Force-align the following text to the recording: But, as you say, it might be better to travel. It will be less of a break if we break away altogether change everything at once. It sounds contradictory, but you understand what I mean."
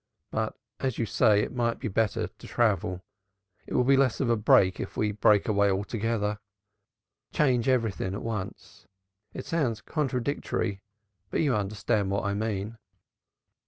But, 0.31 0.55
as 0.79 0.97
you 0.97 1.05
say, 1.05 1.41
it 1.43 1.53
might 1.53 1.77
be 1.77 1.87
better 1.87 2.27
to 2.27 2.47
travel. 2.47 3.03
It 3.67 3.75
will 3.75 3.83
be 3.83 3.95
less 3.95 4.19
of 4.19 4.31
a 4.31 4.35
break 4.35 4.79
if 4.79 4.97
we 4.97 5.11
break 5.11 5.47
away 5.47 5.69
altogether 5.69 6.39
change 7.31 7.69
everything 7.69 8.15
at 8.15 8.23
once. 8.23 8.87
It 9.35 9.45
sounds 9.45 9.79
contradictory, 9.79 10.81
but 11.29 11.41
you 11.41 11.53
understand 11.55 12.09
what 12.09 12.25
I 12.25 12.33
mean." 12.33 12.79